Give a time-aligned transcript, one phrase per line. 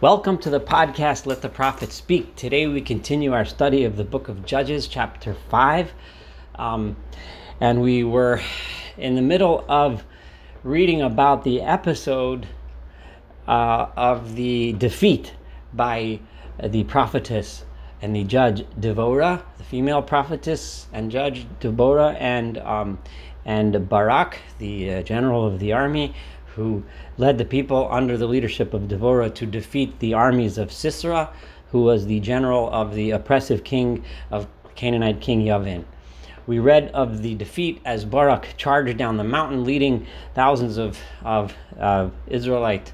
[0.00, 2.34] Welcome to the podcast, Let the Prophet Speak.
[2.34, 5.92] Today we continue our study of the book of Judges, chapter 5.
[6.56, 6.96] Um,
[7.60, 8.42] and we were
[8.98, 10.04] in the middle of
[10.64, 12.48] reading about the episode
[13.46, 15.32] uh, of the defeat
[15.72, 16.18] by
[16.60, 17.64] the prophetess
[18.02, 22.98] and the judge Devorah, the female prophetess and judge Deborah, and um,
[23.46, 26.14] and Barak, the uh, general of the army,
[26.56, 26.82] who
[27.16, 31.30] led the people under the leadership of Deborah to defeat the armies of Sisera,
[31.70, 35.84] who was the general of the oppressive king of Canaanite King Yavin.
[36.46, 41.54] We read of the defeat as Barak charged down the mountain, leading thousands of, of
[41.78, 42.92] uh, Israelite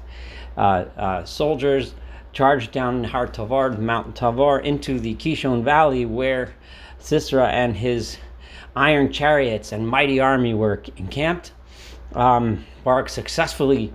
[0.57, 1.93] uh, uh, soldiers,
[2.33, 6.53] charged down Har Tavor, Mount Tavor, into the Kishon Valley, where
[6.97, 8.17] Sisera and his
[8.75, 11.51] iron chariots and mighty army were encamped.
[12.13, 13.93] Um, Barak successfully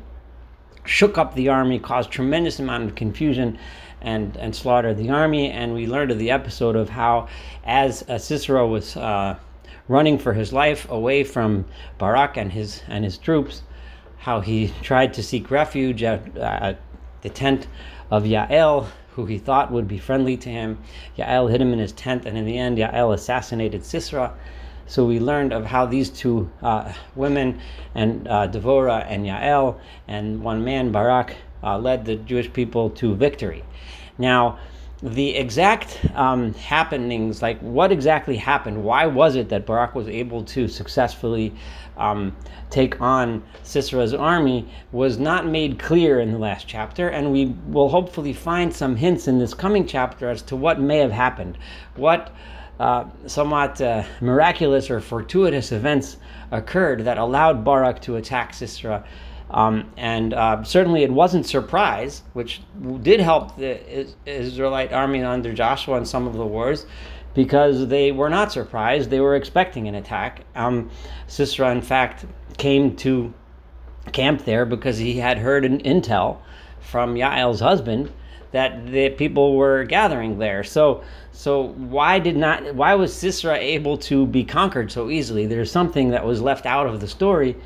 [0.84, 3.58] shook up the army, caused tremendous amount of confusion
[4.00, 5.50] and, and slaughtered the army.
[5.50, 7.28] And we learned of the episode of how,
[7.64, 9.36] as uh, Sisera was uh,
[9.88, 11.64] running for his life away from
[11.98, 13.62] Barak and his and his troops,
[14.18, 16.80] how he tried to seek refuge at, at
[17.22, 17.66] the tent
[18.10, 20.78] of Yael, who he thought would be friendly to him.
[21.16, 24.34] Yael hid him in his tent, and in the end, Yael assassinated Sisera.
[24.86, 27.60] So we learned of how these two uh, women,
[27.94, 33.14] and uh, Devorah and Yael, and one man, Barak, uh, led the Jewish people to
[33.14, 33.64] victory.
[34.18, 34.58] Now,
[35.02, 40.42] the exact um, happenings, like what exactly happened, why was it that Barak was able
[40.44, 41.52] to successfully
[41.98, 42.34] um,
[42.70, 47.90] take on Sisera's army, was not made clear in the last chapter, and we will
[47.90, 51.58] hopefully find some hints in this coming chapter as to what may have happened.
[51.96, 52.32] What
[52.78, 56.18] uh, somewhat uh, miraculous or fortuitous events
[56.50, 59.04] occurred that allowed Barak to attack Sisera.
[59.50, 62.60] Um, and uh, certainly it wasn't surprise, which
[63.02, 66.86] did help the Israelite army under Joshua in some of the wars,
[67.34, 69.10] because they were not surprised.
[69.10, 70.40] They were expecting an attack.
[70.54, 70.90] Um,
[71.28, 72.26] Sisera, in fact,
[72.58, 73.32] came to
[74.12, 76.38] camp there because he had heard an intel
[76.80, 78.12] from Yael's husband
[78.52, 80.64] that the people were gathering there.
[80.64, 81.02] So
[81.32, 85.46] so why did not why was Sisera able to be conquered so easily?
[85.46, 87.56] There's something that was left out of the story.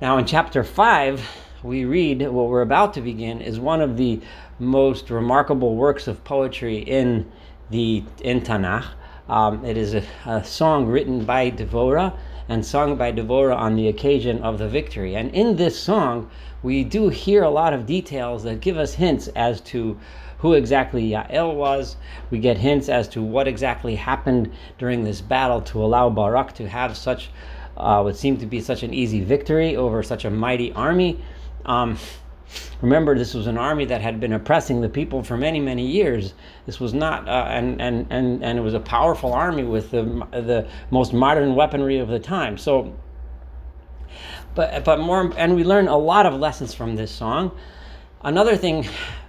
[0.00, 1.20] Now in chapter 5,
[1.62, 4.20] we read what we're about to begin is one of the
[4.58, 7.30] most remarkable works of poetry in
[7.70, 8.86] the in Tanakh.
[9.28, 12.16] Um, it is a, a, song written by Devorah
[12.48, 15.14] and sung by Devorah on the occasion of the victory.
[15.14, 16.30] And in this song,
[16.62, 19.98] we do hear a lot of details that give us hints as to
[20.38, 21.96] who exactly Yael was.
[22.30, 26.68] We get hints as to what exactly happened during this battle to allow Barak to
[26.68, 27.30] have such
[27.76, 31.20] uh, what seemed to be such an easy victory over such a mighty army.
[31.64, 31.96] Um,
[32.80, 36.34] remember, this was an army that had been oppressing the people for many, many years.
[36.66, 40.04] This was not, uh, and, and, and, and it was a powerful army with the,
[40.30, 42.56] the most modern weaponry of the time.
[42.56, 42.94] So
[44.54, 47.52] but but more and we learn a lot of lessons from this song
[48.24, 48.86] another thing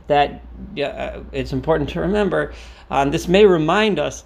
[0.07, 0.41] that
[0.83, 2.53] uh, it's important to remember
[2.89, 4.25] um, this may remind us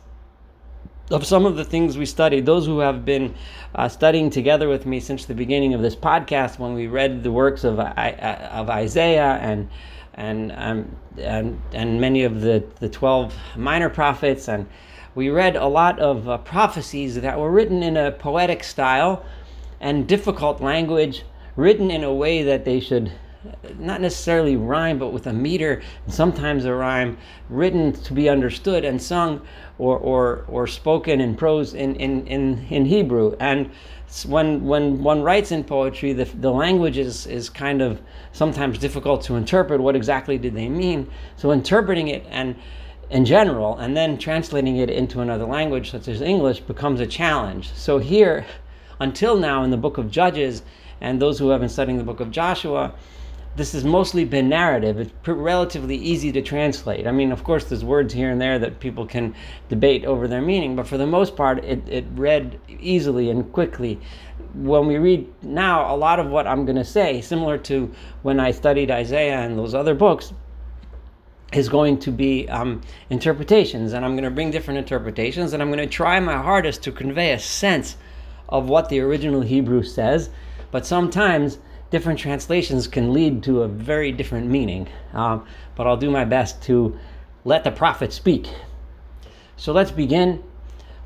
[1.11, 3.35] of some of the things we studied those who have been
[3.75, 7.31] uh, studying together with me since the beginning of this podcast when we read the
[7.31, 7.93] works of, uh,
[8.51, 9.69] of isaiah and
[10.15, 14.67] and, um, and and many of the, the 12 minor prophets and
[15.15, 19.25] we read a lot of uh, prophecies that were written in a poetic style
[19.81, 21.23] and difficult language
[21.55, 23.11] written in a way that they should
[23.77, 27.17] not necessarily rhyme, but with a meter, and sometimes a rhyme,
[27.49, 29.41] written to be understood and sung
[29.77, 33.35] or, or, or spoken in prose in, in, in, in Hebrew.
[33.39, 33.71] And
[34.27, 37.99] when, when one writes in poetry, the, the language is, is kind of
[38.31, 39.81] sometimes difficult to interpret.
[39.81, 41.09] What exactly did they mean?
[41.35, 42.55] So interpreting it and
[43.09, 47.71] in general and then translating it into another language such as English becomes a challenge.
[47.73, 48.45] So here,
[48.99, 50.61] until now in the book of Judges
[51.01, 52.93] and those who have been studying the book of Joshua,
[53.55, 54.99] this has mostly been narrative.
[54.99, 57.05] It's relatively easy to translate.
[57.05, 59.35] I mean, of course, there's words here and there that people can
[59.69, 63.99] debate over their meaning, but for the most part, it, it read easily and quickly.
[64.55, 67.93] When we read now, a lot of what I'm going to say, similar to
[68.23, 70.33] when I studied Isaiah and those other books,
[71.51, 72.81] is going to be um,
[73.11, 76.81] interpretations, and I'm going to bring different interpretations, and I'm going to try my hardest
[76.83, 77.97] to convey a sense
[78.49, 80.31] of what the original Hebrew says,
[80.71, 81.59] but sometimes
[81.93, 84.87] different translations can lead to a very different meaning.
[85.13, 85.45] Um,
[85.75, 86.97] but I'll do my best to
[87.45, 88.47] let the prophet speak.
[89.57, 90.43] So let's begin.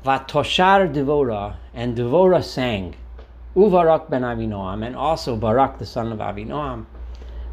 [0.02, 2.94] Vatoshar Devorah, and Devorah sang,
[3.54, 6.86] Uvarak ben Avinoam, and also Barak the son of Avinoam,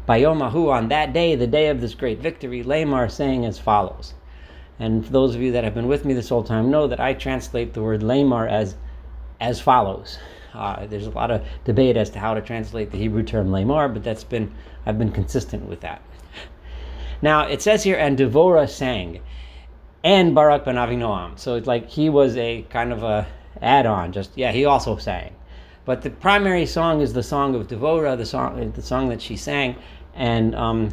[0.08, 4.14] Bayomahu, on that day, the day of this great victory, Lamar saying as follows.
[4.78, 7.00] And for those of you that have been with me this whole time know that
[7.00, 8.76] I translate the word Lamar as
[9.38, 10.18] as follows.
[10.56, 13.88] Uh, there's a lot of debate as to how to translate the Hebrew term Lamar,
[13.88, 14.52] but that's been
[14.86, 16.02] I've been consistent with that.
[17.22, 19.20] Now it says here, and Devorah sang,
[20.02, 21.38] and Barak ben Avinoam.
[21.38, 23.26] So it's like he was a kind of a
[23.60, 24.12] add-on.
[24.12, 25.34] Just yeah, he also sang,
[25.84, 29.36] but the primary song is the song of Devorah, the song the song that she
[29.36, 29.76] sang,
[30.14, 30.90] and um,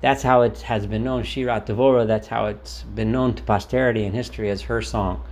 [0.00, 1.22] that's how it has been known.
[1.22, 2.06] Shirat Devorah.
[2.06, 5.24] That's how it's been known to posterity and history as her song.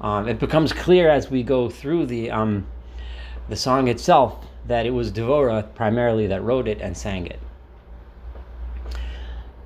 [0.00, 2.66] Um, it becomes clear as we go through the um,
[3.48, 7.40] the song itself that it was Devorah primarily that wrote it and sang it.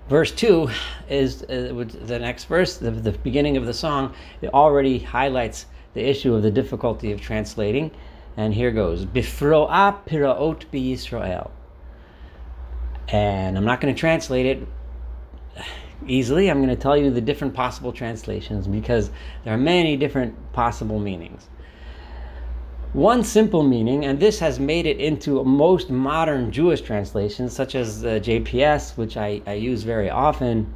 [0.08, 0.68] Verse 2
[1.08, 4.12] is uh, the next verse, the, the beginning of the song.
[4.42, 7.92] It already highlights the issue of the difficulty of translating.
[8.36, 11.50] And here goes Bifro'a piraot bi.
[13.08, 14.66] And I'm not going to translate it
[16.06, 16.50] easily.
[16.50, 19.10] I'm going to tell you the different possible translations because
[19.44, 21.50] there are many different possible meanings.
[22.92, 28.00] One simple meaning, and this has made it into most modern Jewish translations, such as
[28.00, 30.75] the JPS, which I, I use very often,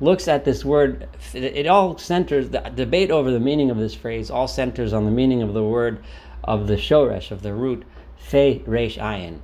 [0.00, 1.08] looks at this word.
[1.34, 5.10] It all centers, the debate over the meaning of this phrase all centers on the
[5.10, 6.02] meaning of the word
[6.42, 7.84] of the shoresh, of the root,
[8.16, 9.40] fe resh ayin,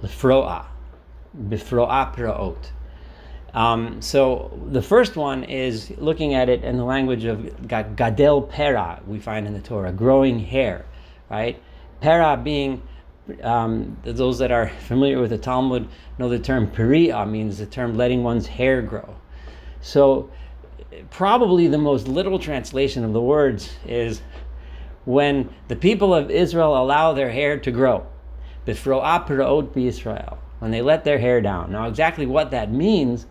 [0.00, 0.66] lefroa,
[1.36, 2.70] bifroa praot.
[3.54, 9.00] Um, so the first one is looking at it in the language of gadel pera,
[9.06, 10.84] we find in the Torah, growing hair,
[11.30, 11.62] right?
[12.00, 12.82] Pera being
[13.42, 17.96] um, those that are familiar with the Talmud know the term peria means the term
[17.96, 19.14] letting one's hair grow.
[19.80, 20.30] So
[21.10, 24.20] probably the most literal translation of the words is
[25.04, 28.06] when the people of Israel allow their hair to grow.
[28.66, 31.70] Israel, when they let their hair down.
[31.72, 33.26] Now, exactly what that means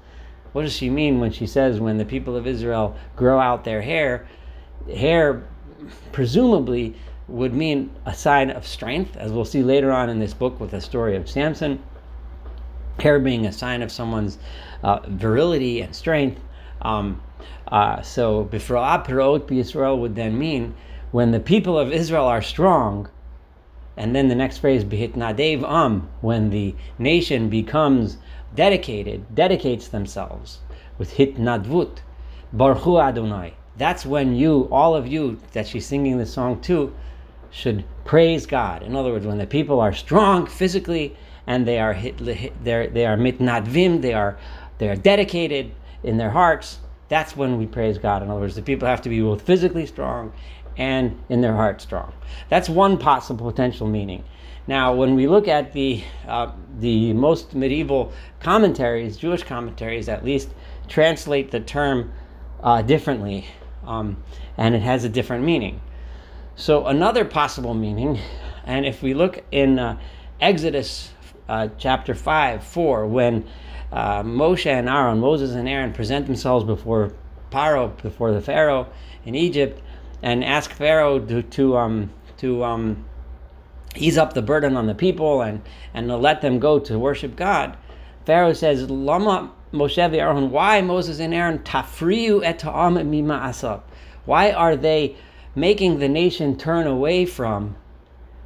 [0.54, 3.82] what does she mean when she says when the people of Israel grow out their
[3.82, 4.28] hair?
[4.88, 5.44] Hair,
[6.12, 6.96] presumably,
[7.28, 10.72] would mean a sign of strength, as we'll see later on in this book with
[10.72, 11.82] the story of Samson.
[13.00, 14.38] Hair being a sign of someone's
[14.84, 16.40] uh, virility and strength.
[16.82, 17.22] Um,
[17.68, 20.76] uh, so, Bifro'ah Pirot Israel would then mean
[21.12, 23.10] when the people of Israel are strong,
[23.98, 28.18] and then the next phrase, Bihit Nadev Am, when the nation becomes
[28.56, 30.60] dedicated, dedicates themselves
[30.98, 32.00] with hitnadvut,
[32.56, 33.54] barhu Adonai.
[33.78, 36.94] That's when you, all of you that she's singing the song to,
[37.50, 38.84] should praise God.
[38.84, 41.16] In other words, when the people are strong physically
[41.48, 42.18] and they are hit,
[42.64, 44.38] they're, they are mitnadvim, they are
[44.80, 45.72] they are dedicated
[46.04, 46.80] in their hearts.
[47.10, 48.24] That's when we praise God.
[48.24, 50.34] In other words, the people have to be both physically strong
[50.78, 52.14] and in their heart strong.
[52.50, 54.24] That's one possible potential meaning.
[54.66, 60.50] Now, when we look at the uh, the most medieval commentaries, Jewish commentaries at least,
[60.88, 62.14] translate the term
[62.62, 63.46] uh, differently,
[63.86, 64.24] um,
[64.58, 65.82] and it has a different meaning.
[66.56, 68.20] So, another possible meaning,
[68.66, 70.00] and if we look in uh,
[70.40, 71.12] Exodus
[71.50, 73.46] uh, chapter five, four, when
[73.92, 77.12] uh, Moshe and Aaron, Moses and Aaron, present themselves before
[77.52, 78.88] Paro, before the Pharaoh
[79.26, 79.82] in Egypt,
[80.24, 83.06] and ask Pharaoh to to um, to um,
[83.96, 85.62] ease up the burden on the people and,
[85.94, 87.78] and to let them go to worship God.
[88.26, 92.64] Pharaoh says, Lama Moshe Aaron, why Moses and Aaron tafriu et
[93.06, 93.82] mima asab?
[94.26, 95.16] Why are they
[95.56, 97.76] making the nation turn away from,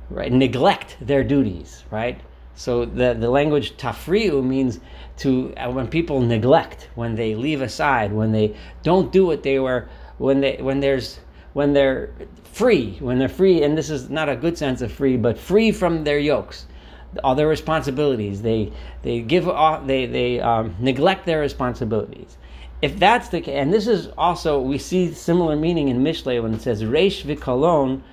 [0.09, 2.19] right, neglect their duties, right?
[2.55, 4.79] So the, the language tafriu means
[5.17, 9.59] to uh, when people neglect, when they leave aside, when they don't do what they
[9.59, 11.19] were, when they when there's
[11.57, 12.11] when they're
[12.43, 15.71] free, when they're free, and this is not a good sense of free, but free
[15.71, 16.67] from their yokes,
[17.23, 18.43] all their responsibilities.
[18.43, 18.71] They
[19.01, 22.37] they give off, they they um, neglect their responsibilities.
[22.83, 26.53] If that's the case, and this is also we see similar meaning in Mishle when
[26.53, 28.03] it says reish vikalon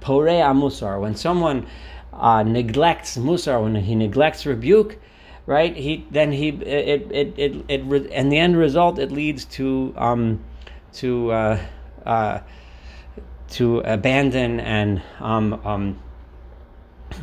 [0.00, 1.00] porei musar.
[1.00, 1.68] When someone
[2.12, 4.98] uh, neglects musar, when he neglects rebuke,
[5.46, 5.76] right?
[5.76, 9.94] He then he it it it, it, it and the end result it leads to
[9.96, 10.42] um,
[10.94, 11.60] to uh,
[12.04, 12.40] uh,
[13.52, 15.98] to abandon and um, um,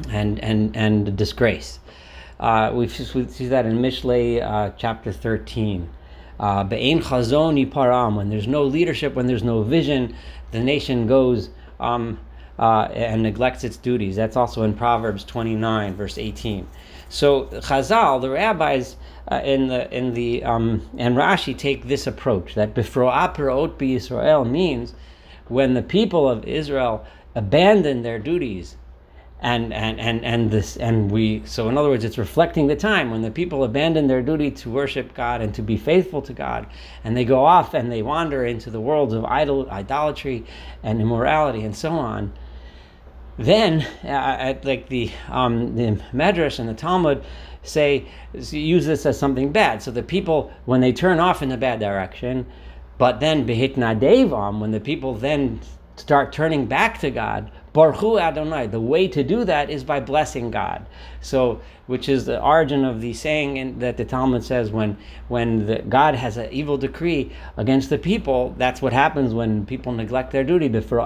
[0.09, 1.79] and and and disgrace.
[2.39, 5.89] Uh, we see that in Mishle uh, chapter 13.
[6.39, 8.15] Uh, Be'ein chazon param.
[8.15, 10.15] When there's no leadership, when there's no vision,
[10.51, 11.49] the nation goes
[11.81, 12.17] um,
[12.57, 14.15] uh, and neglects its duties.
[14.15, 16.65] That's also in Proverbs 29, verse 18.
[17.09, 18.95] So Chazal, the rabbis
[19.31, 23.95] uh, in the in the um, and Rashi take this approach that befroa perot be
[23.95, 24.93] Israel means
[25.49, 28.77] when the people of Israel abandon their duties
[29.41, 33.09] and and and and this and we so in other words it's reflecting the time
[33.09, 36.67] when the people abandon their duty to worship god and to be faithful to god
[37.05, 40.45] and they go off and they wander into the worlds of idol idolatry
[40.83, 42.33] and immorality and so on.
[43.37, 47.23] Then uh, like the um, the medrash and the talmud
[47.63, 49.81] say use this as something bad.
[49.81, 52.45] So the people when they turn off in the bad direction
[52.99, 55.59] but then behitna devam when the people then
[55.95, 58.67] start turning back to god Baruch Adonai.
[58.67, 60.85] The way to do that is by blessing God.
[61.21, 64.97] So, which is the origin of the saying in, that the Talmud says when
[65.29, 69.93] when the, God has an evil decree against the people, that's what happens when people
[69.93, 70.67] neglect their duty.
[70.67, 70.99] Before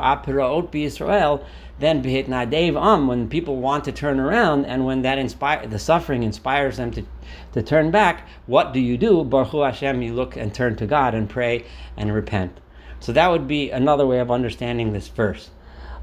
[0.74, 1.46] Israel,
[1.78, 5.78] then Behit Nadev Am, when people want to turn around and when that inspire the
[5.78, 7.04] suffering inspires them to,
[7.52, 9.24] to turn back, what do you do?
[9.24, 11.66] Baruch Hashem, you look and turn to God and pray
[11.96, 12.60] and repent.
[13.00, 15.52] So that would be another way of understanding this verse.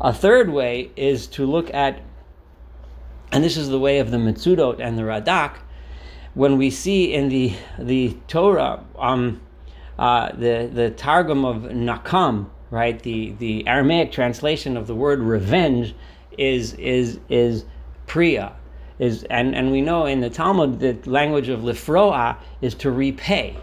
[0.00, 2.00] A third way is to look at,
[3.30, 5.56] and this is the way of the Mitzudot and the Radak,
[6.32, 9.42] when we see in the the Torah, um,
[9.98, 15.94] uh, the the Targum of Nakam, right, the the Aramaic translation of the word revenge
[16.38, 17.66] is is is
[18.06, 18.54] priya,
[18.98, 23.54] is and and we know in the Talmud the language of lifroa is to repay,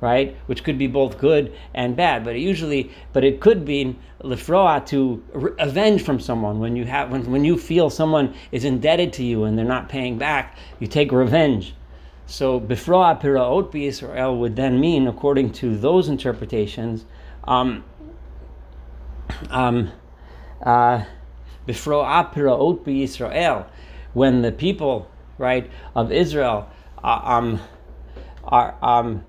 [0.00, 0.36] right?
[0.46, 4.84] Which could be both good and bad, but it usually, but it could be lifroa
[4.86, 6.60] to re- avenge from someone.
[6.60, 9.88] When you have, when, when you feel someone is indebted to you and they're not
[9.88, 11.74] paying back, you take revenge.
[12.26, 17.04] So bifroa piraot Israel would then mean, according to those interpretations,
[17.44, 17.84] um,
[19.50, 19.90] um,
[20.62, 21.04] uh,
[21.66, 23.66] bifroa piraot Israel,
[24.12, 26.68] when the people, right, of Israel,
[27.02, 27.60] uh, um,
[28.44, 29.24] are um,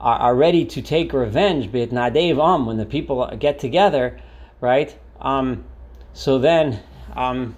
[0.00, 4.18] are, are ready to take revenge, be it nadev am, when the people get together,
[4.60, 4.96] right?
[5.20, 5.64] Um,
[6.12, 6.80] so then,
[7.14, 7.56] um,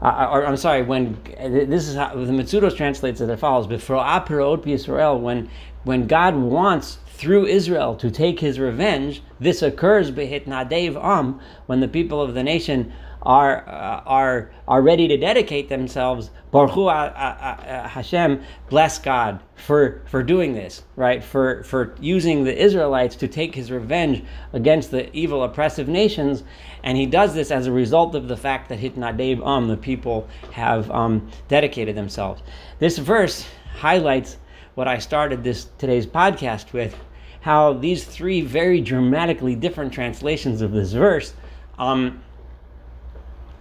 [0.00, 4.02] uh, or I'm sorry, when this is how the Mitzudos translates it as follows: Before
[4.02, 5.50] Apirot Israel, when
[5.84, 11.80] when God wants through Israel to take His revenge, this occurs behit nadev am when
[11.80, 12.92] the people of the nation
[13.26, 16.30] are uh, are are ready to dedicate themselves.
[16.52, 18.40] Baruch Hashem,
[18.70, 21.22] bless God for for doing this, right?
[21.22, 26.44] For for using the Israelites to take His revenge against the evil oppressive nations,
[26.84, 30.28] and He does this as a result of the fact that Hitnadev Um, the people
[30.52, 32.42] have um, dedicated themselves.
[32.78, 34.38] This verse highlights
[34.76, 36.94] what I started this today's podcast with,
[37.40, 41.34] how these three very dramatically different translations of this verse.
[41.78, 42.22] Um,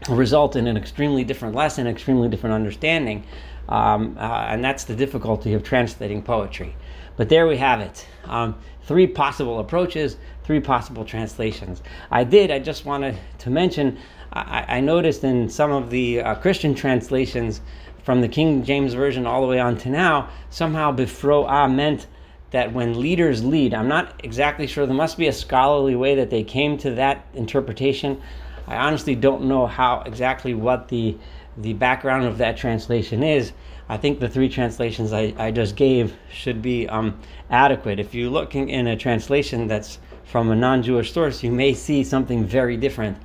[0.09, 3.23] result in an extremely different lesson, extremely different understanding.
[3.67, 6.75] Um, uh, and that's the difficulty of translating poetry.
[7.17, 8.05] But there we have it.
[8.25, 11.81] Um, three possible approaches, three possible translations.
[12.11, 13.97] I did, I just wanted to mention,
[14.33, 17.61] I, I noticed in some of the uh, Christian translations
[18.03, 22.05] from the King James Version all the way on to now, somehow bifroa meant
[22.51, 26.29] that when leaders lead, I'm not exactly sure, there must be a scholarly way that
[26.29, 28.21] they came to that interpretation.
[28.67, 31.17] I honestly don't know how exactly what the
[31.57, 33.53] the background of that translation is.
[33.87, 37.19] I think the three translations I, I just gave should be um,
[37.49, 37.99] adequate.
[37.99, 42.43] If you're looking in a translation that's from a non-Jewish source, you may see something
[42.43, 43.17] very different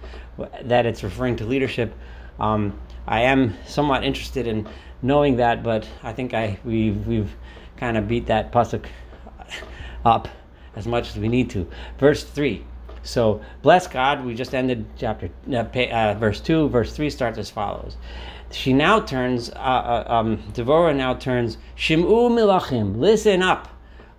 [0.62, 1.92] that it's referring to leadership.
[2.38, 4.68] Um, I am somewhat interested in
[5.02, 7.34] knowing that, but I think I we've we've
[7.76, 8.84] kind of beat that pasuk
[10.04, 10.28] up
[10.76, 11.68] as much as we need to.
[11.98, 12.64] Verse three.
[13.02, 14.24] So, bless God.
[14.24, 16.68] We just ended chapter uh, uh, verse two.
[16.68, 17.96] Verse three starts as follows.
[18.50, 19.50] She now turns.
[19.50, 21.56] Uh, uh um, Devorah now turns.
[21.76, 22.98] Shim'u milachim.
[22.98, 23.68] Listen up,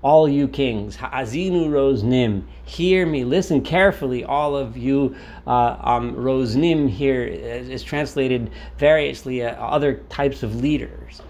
[0.02, 0.96] all you kings.
[0.96, 2.44] Ha'azinu roznim.
[2.64, 3.24] Hear me.
[3.24, 5.16] Listen carefully, all of you.
[5.46, 9.44] Uh, um, roznim here is, is translated variously.
[9.44, 11.22] Uh, other types of leaders.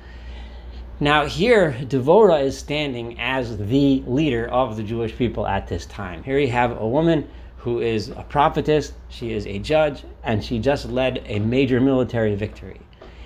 [1.01, 6.24] Now, here, Devorah is standing as the leader of the Jewish people at this time.
[6.24, 7.27] Here you have a woman
[7.62, 12.36] who is a prophetess, she is a judge, and she just led a major military
[12.36, 12.82] victory.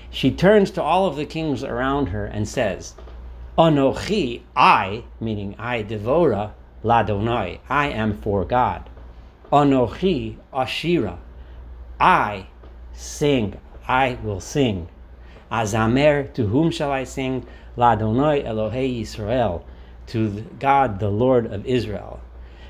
[0.10, 2.96] She turns to all of the kings around her and says,
[3.58, 6.52] Anochi, I, meaning I, Devorah,
[6.84, 8.90] Ladonai, I am for God.
[9.54, 11.18] Anochi, Ashira,
[11.98, 12.48] I
[12.94, 14.90] sing, I will sing.
[15.50, 17.46] Azamer, to whom shall I sing?
[17.78, 19.66] Ladonai Elohei Israel,
[20.08, 22.20] to God, the Lord of Israel.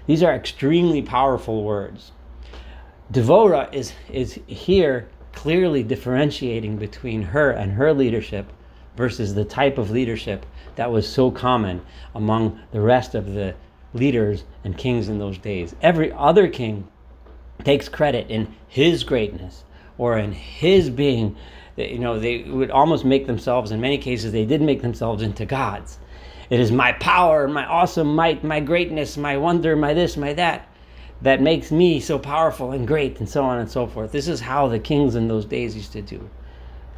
[0.07, 2.11] These are extremely powerful words.
[3.11, 8.51] Devora is, is here clearly differentiating between her and her leadership
[8.95, 10.45] versus the type of leadership
[10.75, 11.81] that was so common
[12.13, 13.55] among the rest of the
[13.93, 15.75] leaders and kings in those days.
[15.81, 16.87] Every other king
[17.63, 19.63] takes credit in his greatness
[19.97, 21.35] or in his being.
[21.77, 25.45] You know, they would almost make themselves, in many cases, they did make themselves into
[25.45, 25.99] gods.
[26.49, 30.69] It is my power, my awesome might, my greatness, my wonder, my this, my that,
[31.21, 34.11] that makes me so powerful and great, and so on and so forth.
[34.11, 36.29] This is how the kings in those days used to do.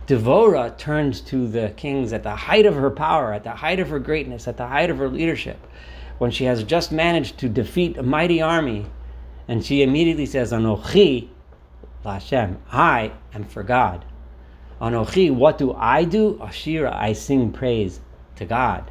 [0.08, 3.90] Devorah turns to the kings at the height of her power, at the height of
[3.90, 5.60] her greatness, at the height of her leadership,
[6.18, 8.86] when she has just managed to defeat a mighty army,
[9.48, 11.30] and she immediately says, Anochi
[12.04, 14.06] Hashem, I am for God.
[14.82, 16.36] Anochi, what do I do?
[16.36, 18.00] Ashira, I sing praise
[18.36, 18.90] to God.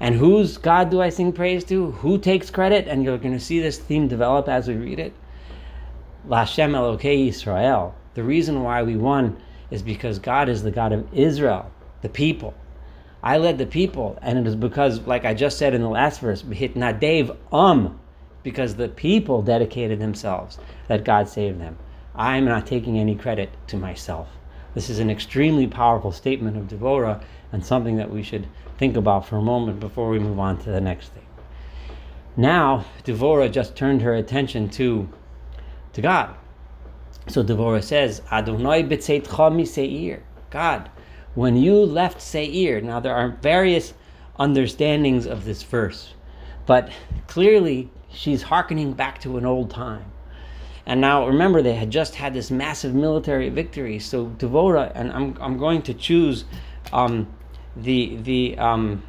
[0.00, 1.90] And whose God do I sing praise to?
[1.92, 2.86] Who takes credit?
[2.86, 5.12] And you're going to see this theme develop as we read it.
[6.26, 7.94] Lashem Elokei Israel.
[8.14, 9.40] The reason why we won
[9.70, 11.70] is because God is the God of Israel,
[12.02, 12.54] the people.
[13.22, 16.20] I led the people, and it is because, like I just said in the last
[16.20, 17.98] verse, hit Nadev Um,
[18.42, 21.76] because the people dedicated themselves that God saved them.
[22.14, 24.28] I'm not taking any credit to myself.
[24.74, 28.46] This is an extremely powerful statement of Devorah and something that we should
[28.78, 31.26] think about for a moment before we move on to the next thing.
[32.36, 35.08] Now, Devorah just turned her attention to,
[35.92, 36.36] to God.
[37.26, 40.22] So Devorah says, Adonai b'tzeitcha Seir.
[40.50, 40.88] God,
[41.34, 43.92] when you left Seir, now there are various
[44.38, 46.14] understandings of this verse,
[46.64, 46.90] but
[47.26, 50.04] clearly she's hearkening back to an old time.
[50.86, 53.98] And now remember, they had just had this massive military victory.
[53.98, 56.44] So Devorah, and I'm, I'm going to choose
[56.92, 57.26] um,
[57.78, 59.02] the the um,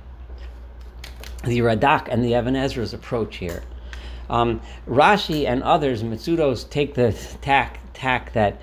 [1.43, 3.63] the Radak and the Even Ezra's approach here.
[4.29, 8.61] Um, Rashi and others, Mitsudos, take the tack tack that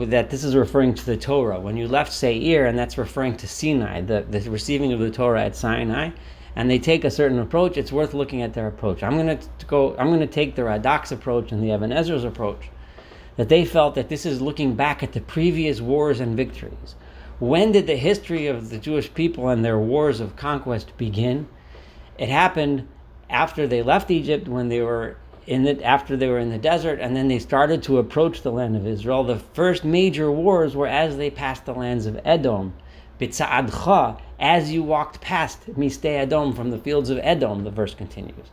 [0.00, 1.60] that this is referring to the Torah.
[1.60, 5.44] When you left Seir, and that's referring to Sinai, the, the receiving of the Torah
[5.44, 6.10] at Sinai,
[6.54, 9.02] and they take a certain approach, it's worth looking at their approach.
[9.02, 9.96] I'm going to go.
[9.96, 12.68] I'm going to take the Radak's approach and the Even Ezra's approach.
[13.36, 16.96] That they felt that this is looking back at the previous wars and victories.
[17.38, 21.46] When did the history of the Jewish people and their wars of conquest begin?
[22.18, 22.88] It happened
[23.30, 26.98] after they left Egypt, when they were in the, after they were in the desert,
[27.00, 29.22] and then they started to approach the land of Israel.
[29.22, 32.74] The first major wars were as they passed the lands of Edom.
[33.20, 38.46] Bitza'adcha, as you walked past Miste Edom from the fields of Edom, the verse continues.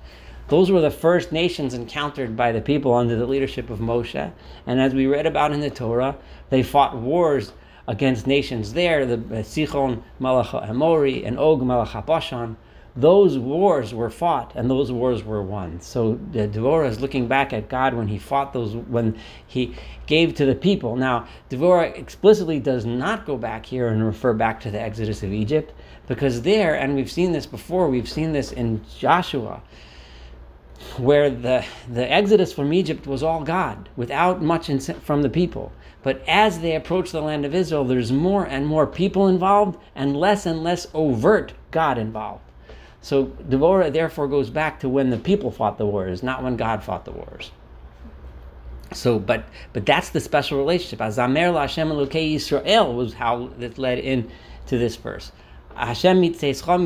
[0.50, 4.32] Those were the first nations encountered by the people under the leadership of Moshe.
[4.68, 6.18] And as we read about in the Torah,
[6.52, 7.52] they fought wars
[7.88, 12.58] against nations there, the Sichon Malach Amori and Og Malach Bashan.
[12.98, 15.82] Those wars were fought and those wars were won.
[15.82, 19.76] So the Devorah is looking back at God when he fought those, when he
[20.08, 20.96] gave to the people.
[20.96, 25.34] Now, Devorah explicitly does not go back here and refer back to the Exodus of
[25.34, 25.74] Egypt
[26.08, 29.62] because there, and we've seen this before, we've seen this in Joshua
[30.98, 34.68] where the, the exodus from Egypt was all God, without much
[35.02, 35.72] from the people.
[36.06, 40.16] But as they approach the land of Israel, there's more and more people involved and
[40.16, 42.44] less and less overt God involved.
[43.02, 46.84] So Devorah therefore goes back to when the people fought the wars, not when God
[46.84, 47.50] fought the wars.
[48.94, 51.00] So, but but that's the special relationship.
[51.00, 55.32] Azamer La Hashem Elokei Yisrael was how it led into this verse.
[55.74, 56.86] Hashem Edom.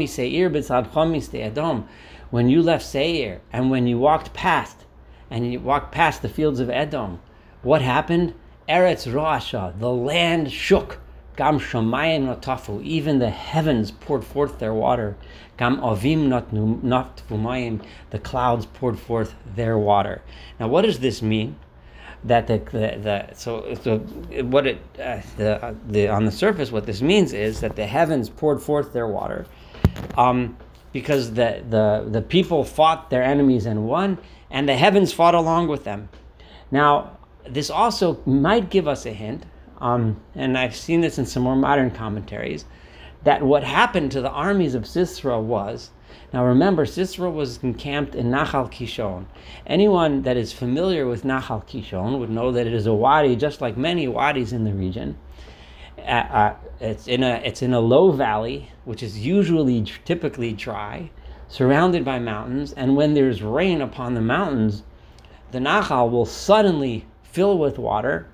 [2.30, 4.86] When you left Seir and when you walked past,
[5.30, 7.20] and you walked past the fields of Edom,
[7.64, 8.34] what happened?
[8.70, 11.00] Eretz Roasha, the land shook.
[11.36, 15.16] Gam Shamayim notafu, even the heavens poured forth their water.
[15.58, 20.22] Gam Avim notfumayim, the clouds poured forth their water.
[20.60, 21.56] Now, what does this mean?
[22.26, 26.70] That the, the, the so, so what it uh, the, uh, the on the surface
[26.70, 29.46] what this means is that the heavens poured forth their water,
[30.18, 30.58] um,
[30.92, 34.18] because the the the people fought their enemies and won,
[34.52, 36.10] and the heavens fought along with them.
[36.72, 37.19] Now
[37.54, 39.46] this also might give us a hint,
[39.80, 42.66] um, and I've seen this in some more modern commentaries,
[43.24, 45.92] that what happened to the armies of Sisera was.
[46.32, 49.26] Now remember, Sisera was encamped in Nachal Kishon.
[49.66, 53.62] Anyone that is familiar with Nachal Kishon would know that it is a wadi, just
[53.62, 55.18] like many wadis in the region.
[55.98, 61.10] Uh, uh, it's in a it's in a low valley, which is usually typically dry,
[61.48, 62.74] surrounded by mountains.
[62.74, 64.84] And when there's rain upon the mountains,
[65.52, 68.28] the Nachal will suddenly fill with water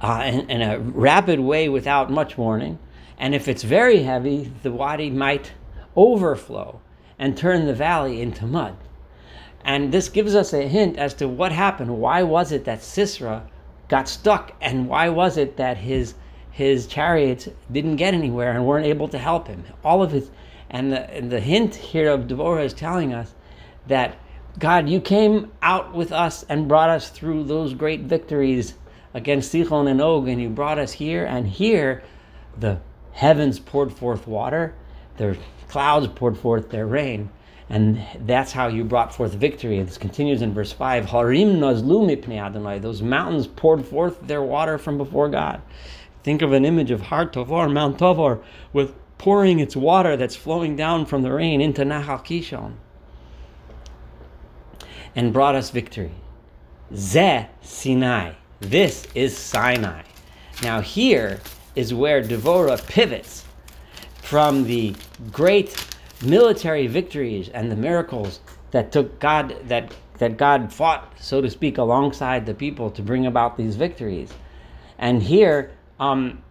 [0.00, 2.78] uh, in, in a rapid way without much warning.
[3.18, 5.52] And if it's very heavy, the wadi might
[5.96, 6.80] overflow
[7.18, 8.76] and turn the valley into mud.
[9.62, 11.98] And this gives us a hint as to what happened.
[11.98, 13.46] Why was it that Sisera
[13.88, 16.14] got stuck, and why was it that his
[16.50, 19.64] his chariots didn't get anywhere and weren't able to help him?
[19.84, 20.30] All of his
[20.70, 23.34] and the and the hint here of Devorah is telling us
[23.86, 24.16] that
[24.58, 28.74] God, you came out with us and brought us through those great victories
[29.14, 32.02] against Sichon and Og, and you brought us here, and here
[32.58, 32.80] the
[33.12, 34.74] heavens poured forth water,
[35.16, 37.30] the clouds poured forth their rain,
[37.68, 39.80] and that's how you brought forth victory.
[39.82, 41.06] This continues in verse 5.
[41.06, 42.80] Harim nazlu mipnei Adonai.
[42.80, 45.62] Those mountains poured forth their water from before God.
[46.24, 50.74] Think of an image of Har Tavor, Mount Tavor, with pouring its water that's flowing
[50.74, 52.74] down from the rain into Nahal Kishon.
[55.16, 56.12] And brought us victory.
[56.94, 58.32] Ze Sinai.
[58.60, 60.02] This is Sinai.
[60.62, 61.40] Now here
[61.74, 63.44] is where Devorah pivots
[64.22, 64.94] from the
[65.32, 65.74] great
[66.22, 71.78] military victories and the miracles that took God that that God fought, so to speak,
[71.78, 74.30] alongside the people to bring about these victories.
[74.98, 76.42] And here, um,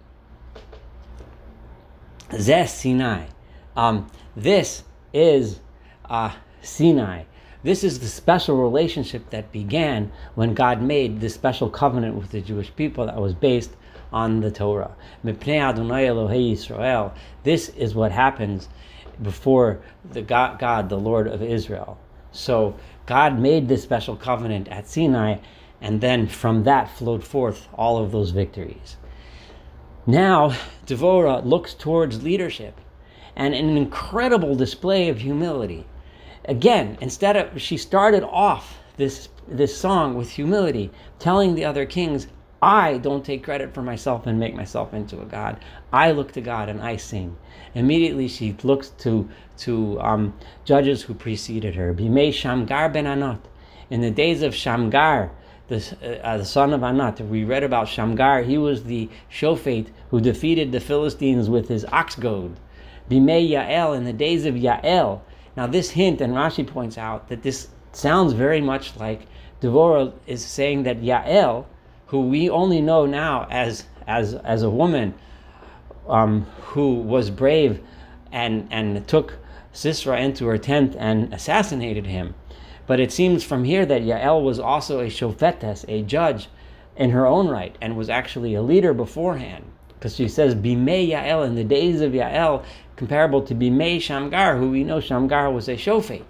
[2.36, 3.28] Sinai.
[3.78, 5.60] Um, this is
[6.10, 7.26] uh, Sinai.
[7.62, 12.40] This is the special relationship that began when God made this special covenant with the
[12.40, 13.72] Jewish people that was based
[14.14, 14.96] on the Torah.
[17.44, 18.70] This is what happens
[19.22, 21.98] before the God, God, the Lord of Israel.
[22.32, 25.40] So God made this special covenant at Sinai,
[25.82, 28.96] and then from that flowed forth all of those victories.
[30.08, 32.80] Now, Devorah looks towards leadership
[33.36, 35.86] and an incredible display of humility
[36.50, 42.28] again, instead of she started off this this song with humility, telling the other kings,
[42.62, 45.60] I don't take credit for myself and make myself into a god.
[45.94, 47.38] I look to God and I sing.
[47.74, 50.34] Immediately she looks to to um,
[50.66, 51.94] judges who preceded her.
[51.94, 53.40] Bimei Shamgar ben Anat.
[53.90, 55.32] In the days of Shamgar,
[55.68, 58.42] the, uh, the son of Anat, we read about Shamgar.
[58.42, 62.56] He was the Shofet who defeated the Philistines with his ox goad.
[63.10, 63.96] Bimei Yael.
[63.96, 65.22] In the days of Yael,
[65.56, 69.28] now, this hint, and Rashi points out that this sounds very much like
[69.62, 71.66] Devorah is saying that Yael,
[72.08, 75.14] who we only know now as as as a woman
[76.08, 77.82] um, who was brave
[78.32, 79.38] and and took
[79.72, 82.36] Sisera into her tent and assassinated him.
[82.88, 86.48] But it seems from here that Yael was also a shofetes, a judge
[86.96, 89.66] in her own right, and was actually a leader beforehand.
[89.90, 92.64] Because she says, Bimei Yael, in the days of Yael,
[93.00, 96.26] comparable to Bimei Shamgar, who we know Shamgar was a shofet.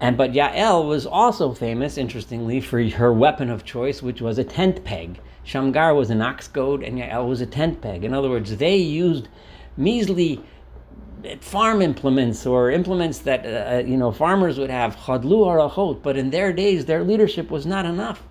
[0.00, 4.44] And but Yael was also famous, interestingly, for her weapon of choice, which was a
[4.44, 5.18] tent peg.
[5.42, 8.04] Shamgar was an ox goad, and Yael was a tent peg.
[8.04, 9.28] In other words, they used
[9.76, 10.40] measly
[11.40, 16.16] farm implements or implements that uh, uh you know farmers would have chadlu arachot, but
[16.16, 18.22] in their days, their leadership was not enough.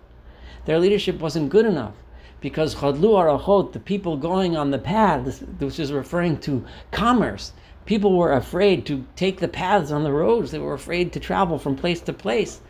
[0.63, 1.95] Their leadership wasn't good enough
[2.41, 7.53] because chadlu arachot, the people going on the paths, which is referring to commerce.
[7.85, 10.51] People were afraid to take the paths on the roads.
[10.51, 12.61] They were afraid to travel from place to place.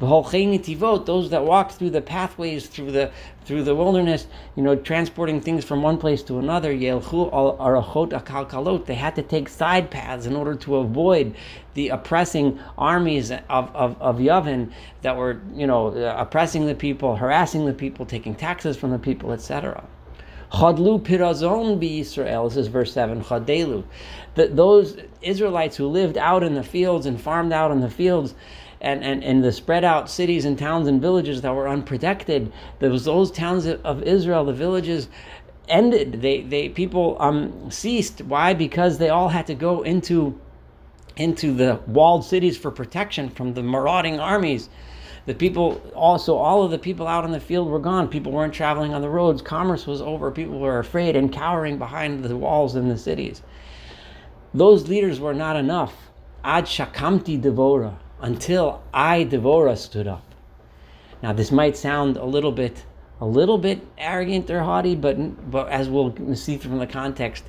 [0.00, 3.10] Those that walked through the pathways through the
[3.44, 6.72] through the wilderness, you know, transporting things from one place to another.
[6.72, 8.86] Yelchu arachot akalkalot.
[8.86, 11.34] They had to take side paths in order to avoid
[11.74, 13.40] the oppressing armies of,
[13.74, 18.34] of, of Yavin that were, you know, uh, oppressing the people, harassing the people, taking
[18.34, 19.84] taxes from the people, etc.
[20.52, 22.48] Chadlu pirazon be Israel.
[22.48, 23.22] This is verse 7.
[23.22, 23.84] Chadelu.
[24.34, 28.34] that those Israelites who lived out in the fields and farmed out in the fields,
[28.80, 32.52] and, and, and the spread out cities and towns and villages that were unprotected.
[32.78, 35.08] those, those towns of Israel, the villages
[35.68, 36.22] ended.
[36.22, 38.22] They, they people um, ceased.
[38.22, 38.54] Why?
[38.54, 40.38] Because they all had to go into
[41.16, 44.70] into the walled cities for protection from the marauding armies.
[45.26, 48.08] The people also, all of the people out in the field were gone.
[48.08, 49.42] People weren't traveling on the roads.
[49.42, 50.30] Commerce was over.
[50.30, 53.42] People were afraid and cowering behind the walls in the cities.
[54.54, 55.94] Those leaders were not enough.
[56.42, 60.24] Ad shakamti devora until I, Devorah, stood up.
[61.22, 62.84] Now, this might sound a little bit,
[63.20, 67.44] a little bit arrogant or haughty, but but as we'll see from the context,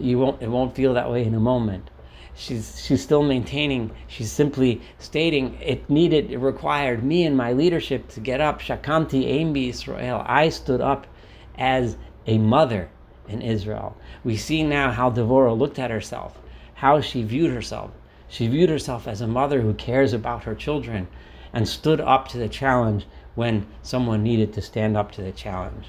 [0.00, 1.90] you won't it won't feel that way in a moment.
[2.34, 3.90] She's she's still maintaining.
[4.06, 8.60] She's simply stating it needed, it required me and my leadership to get up.
[8.60, 10.22] Shakamti Aimbi Israel.
[10.24, 11.08] I stood up
[11.56, 12.88] as a mother
[13.26, 13.96] in Israel.
[14.22, 16.38] We see now how Devorah looked at herself,
[16.74, 17.90] how she viewed herself.
[18.28, 21.08] She viewed herself as a mother who cares about her children
[21.52, 25.86] and stood up to the challenge when someone needed to stand up to the challenge.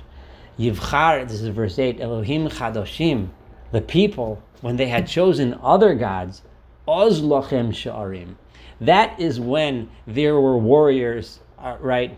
[0.58, 3.30] Yivchar, this is verse 8, Elohim Chadoshim,
[3.72, 6.42] the people, when they had chosen other gods,
[6.88, 8.36] Oz Lochem Sha'arim.
[8.82, 12.18] That is when there were warriors, uh, right?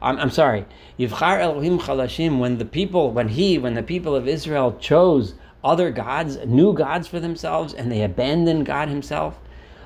[0.00, 0.66] I'm, I'm sorry.
[0.98, 5.90] Yivchar Elohim Chadashim, when the people, when he, when the people of Israel chose other
[5.90, 9.38] gods, new gods for themselves, and they abandoned God Himself.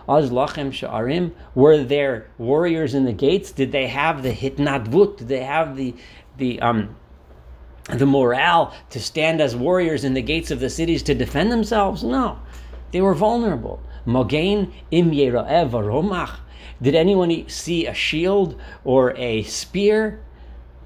[0.08, 1.32] Az lachem sha'arim.
[1.54, 3.50] Were there warriors in the gates?
[3.50, 5.18] Did they have the hitnadvut?
[5.18, 5.94] Did they have the
[6.36, 6.96] the um
[7.88, 12.04] the morale to stand as warriors in the gates of the cities to defend themselves?
[12.04, 12.38] No,
[12.92, 13.80] they were vulnerable.
[14.06, 16.38] Mogain im romach.
[16.80, 20.20] Did anyone see a shield or a spear?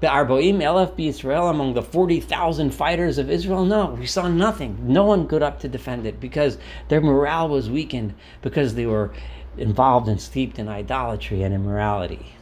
[0.01, 3.65] The Arboim Elef Israel among the 40,000 fighters of Israel?
[3.65, 4.77] No, we saw nothing.
[4.81, 9.13] No one got up to defend it because their morale was weakened because they were
[9.59, 12.35] involved and steeped in idolatry and immorality.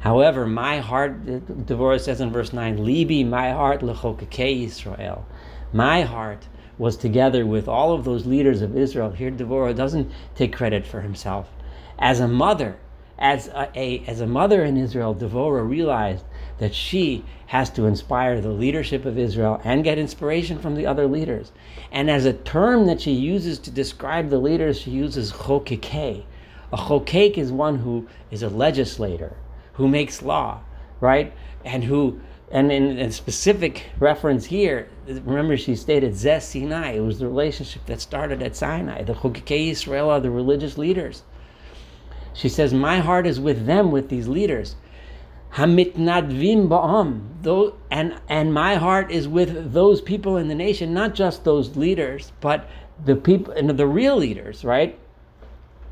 [0.00, 5.26] However, my heart, Devorah says in verse 9, Libi, my heart, lechokekei Israel.
[5.74, 9.10] My heart was together with all of those leaders of Israel.
[9.10, 11.50] Here, Devorah doesn't take credit for himself.
[11.98, 12.78] As a mother,
[13.22, 16.24] as a, a, as a mother in Israel, Devorah realized
[16.58, 21.06] that she has to inspire the leadership of Israel and get inspiration from the other
[21.06, 21.52] leaders.
[21.92, 26.24] And as a term that she uses to describe the leaders, she uses chokekei.
[26.72, 29.36] A chokek is one who is a legislator
[29.74, 30.60] who makes law,
[31.00, 31.32] right?
[31.64, 36.94] And who, and in a specific reference here, remember she stated Zeh Sinai.
[36.94, 39.04] It was the relationship that started at Sinai.
[39.04, 41.22] The Chokikei Israel are the religious leaders.
[42.34, 44.76] She says, My heart is with them, with these leaders.
[45.54, 47.74] Hamitnadvim ba'am.
[47.90, 52.32] And, and my heart is with those people in the nation, not just those leaders,
[52.40, 52.68] but
[53.04, 54.98] the people and the real leaders, right?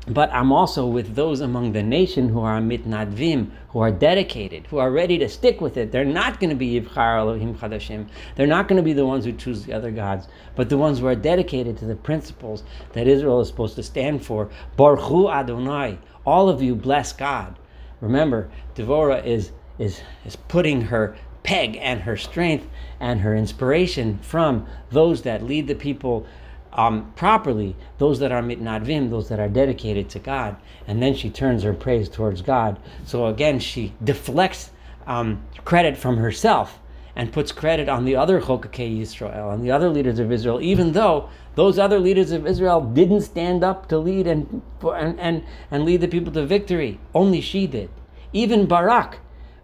[0.07, 4.79] But I'm also with those among the nation who are mitnadvim, who are dedicated, who
[4.79, 5.91] are ready to stick with it.
[5.91, 8.07] They're not going to be Yivchar Elohim Chadashim.
[8.35, 10.99] They're not going to be the ones who choose the other gods, but the ones
[10.99, 14.49] who are dedicated to the principles that Israel is supposed to stand for.
[14.75, 15.99] Baruch Adonai.
[16.25, 17.59] All of you bless God.
[17.99, 22.67] Remember, Devorah is is is putting her peg and her strength
[22.99, 26.25] and her inspiration from those that lead the people
[26.73, 30.55] um, properly those that are mitnadvim, those that are dedicated to God,
[30.87, 32.79] and then she turns her praise towards God.
[33.05, 34.71] So again, she deflects
[35.07, 36.79] um, credit from herself
[37.15, 40.93] and puts credit on the other Chokakei Israel and the other leaders of Israel, even
[40.93, 45.83] though those other leaders of Israel didn't stand up to lead and, and, and, and
[45.83, 46.99] lead the people to victory.
[47.13, 47.89] Only she did.
[48.31, 49.19] Even Barak,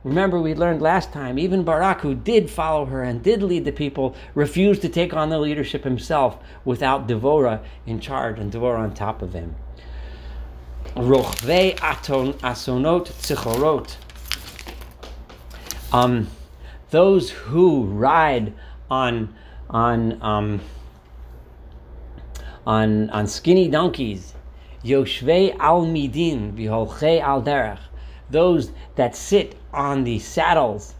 [0.07, 3.73] Remember, we learned last time, even Barak, who did follow her and did lead the
[3.73, 8.93] people, refused to take on the leadership himself without Devorah in charge and Devorah on
[8.93, 9.57] top of him.
[10.95, 13.97] Aton asonot tzichorot.
[15.91, 16.29] Um,
[16.89, 18.53] those who ride
[18.89, 19.35] on
[19.69, 20.61] on um,
[22.65, 24.33] on on skinny donkeys,
[24.85, 27.79] yoshvei al midin al derech
[28.29, 30.95] those that sit on the saddles,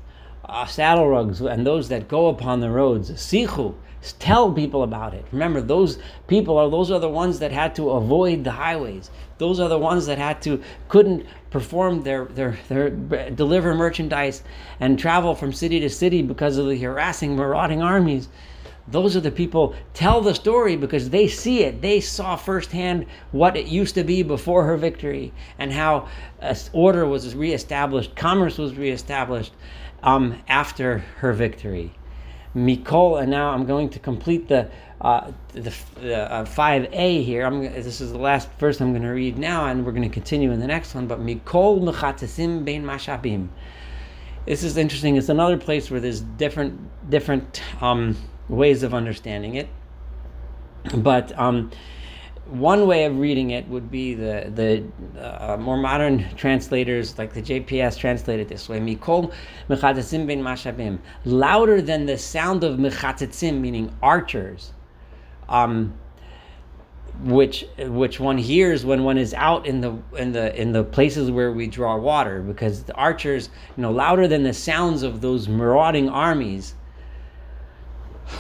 [0.46, 3.12] uh, saddle rugs, and those that go upon the roads.
[3.12, 3.76] Sichu,
[4.20, 5.26] tell people about it.
[5.32, 9.12] Remember, those people are those are the ones that had to avoid the highways.
[9.38, 12.90] Those are the ones that had to couldn't perform their their their
[13.30, 14.44] deliver merchandise
[14.80, 18.30] and travel from city to city because of the harassing, marauding armies
[18.90, 21.82] those are the people tell the story because they see it.
[21.82, 26.08] They saw firsthand what it used to be before her victory and how
[26.72, 29.54] order was reestablished commerce was reestablished
[30.04, 31.92] um, after her victory.
[32.56, 34.70] Mikol and now i'm going to complete the
[35.00, 35.70] uh, the,
[36.12, 37.46] uh, 5a here.
[37.46, 40.14] I'm, this is the last verse i'm going to read now and we're going to
[40.14, 43.50] continue in the next one but mikol mechatasim bein mashabim.
[44.46, 45.18] This is interesting.
[45.18, 48.16] It's another place where there's different different um,
[48.50, 49.68] ways of understanding it.
[50.96, 51.72] But um,
[52.50, 57.42] one way of reading it would be the the uh, more modern translators, like the
[57.42, 59.34] JPS, translate it this way: "Mikol
[59.70, 64.72] mechatatzim ben mashabim," louder than the sound of mechatatzim, meaning archers,
[65.50, 65.94] um,
[67.24, 71.30] which which one hears when one is out in the in the in the places
[71.30, 75.50] where we draw water, because the archers, you know, louder than the sounds of those
[75.50, 76.76] marauding armies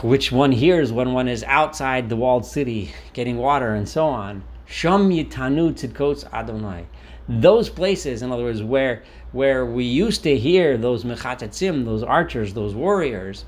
[0.02, 4.44] which one hears when one is outside the walled city getting water and so on.
[4.66, 6.86] Sham yitanu tzidkos Adonai.
[7.30, 12.54] Those places, in other words, where where we used to hear those mechatatzim, those archers,
[12.54, 13.46] those warriors,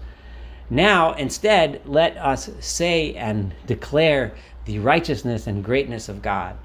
[0.69, 4.34] now instead let us say and declare
[4.65, 6.56] the righteousness and greatness of God.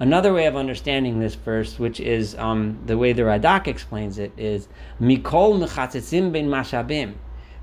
[0.00, 4.32] Another way of understanding this verse, which is um, the way the Radak explains it,
[4.36, 4.68] is
[5.00, 7.14] Mikol mechatatzim ben mashabim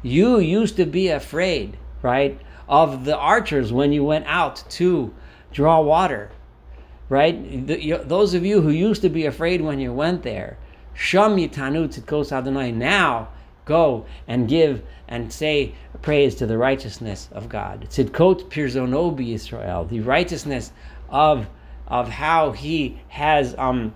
[0.06, 2.40] you used to be afraid, right,
[2.70, 5.12] of the archers when you went out to
[5.52, 6.30] draw water,
[7.10, 7.66] right?
[7.66, 10.60] The, you, those of you who used to be afraid when you went there,
[10.94, 12.72] Sham yitanu tzidkos Adonai.
[12.72, 13.30] Now
[13.66, 17.88] go and give and say praise to the righteousness of God.
[17.90, 20.72] Tzidkot pirzonobi Israel, the righteousness
[21.10, 21.48] of
[21.88, 23.94] of how he has um,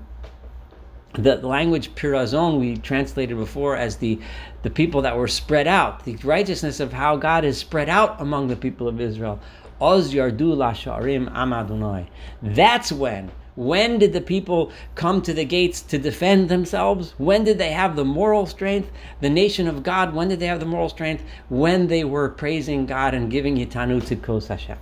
[1.14, 4.20] the language pirazon we translated before as the
[4.62, 8.48] the people that were spread out, the righteousness of how God is spread out among
[8.48, 9.40] the people of Israel.
[9.82, 12.08] Oz yardu lasharim amadunai.
[12.42, 13.32] That's when.
[13.56, 17.14] When did the people come to the gates to defend themselves?
[17.18, 18.90] When did they have the moral strength?
[19.20, 21.24] The nation of God, when did they have the moral strength?
[21.50, 24.78] When they were praising God and giving Yitanu to Kos Hashem.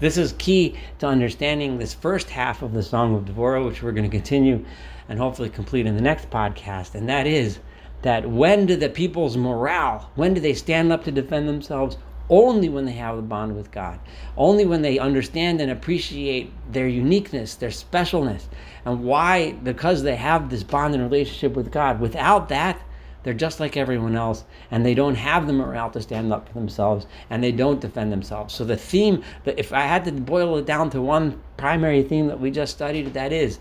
[0.00, 3.92] This is key to understanding this first half of the Song of Devorah, which we're
[3.92, 4.64] going to continue
[5.08, 6.94] and hopefully complete in the next podcast.
[6.94, 7.58] And that is
[8.02, 11.96] that when do the people's morale, when do they stand up to defend themselves?
[12.30, 13.98] only when they have the bond with God,
[14.36, 18.44] only when they understand and appreciate their uniqueness, their specialness,
[18.84, 22.00] and why, because they have this bond and relationship with God.
[22.00, 22.80] Without that,
[23.22, 26.54] they're just like everyone else, and they don't have the morale to stand up for
[26.54, 28.54] themselves, and they don't defend themselves.
[28.54, 32.28] So the theme, that if I had to boil it down to one primary theme
[32.28, 33.58] that we just studied, that is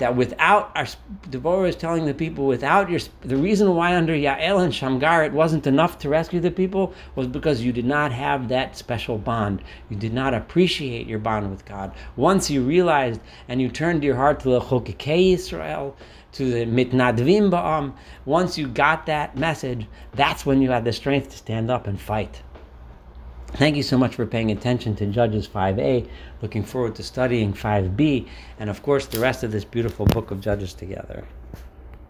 [0.00, 0.86] that without our
[1.30, 5.32] Devorah is telling the people without your the reason why under Yael and Shamgar it
[5.32, 9.62] wasn't enough to rescue the people was because you did not have that special bond.
[9.88, 11.92] You did not appreciate your bond with God.
[12.16, 15.96] Once you realized and you turned your heart to the Chokikei Israel,
[16.32, 17.92] to the Mitnadvim Ba'am,
[18.24, 22.00] once you got that message, that's when you had the strength to stand up and
[22.00, 22.42] fight.
[23.54, 26.08] Thank you so much for paying attention to Judges 5a.
[26.40, 28.26] Looking forward to studying 5b
[28.58, 31.24] and, of course, the rest of this beautiful book of Judges together.